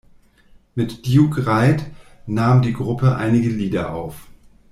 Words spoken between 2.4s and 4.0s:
die Gruppe einige Lieder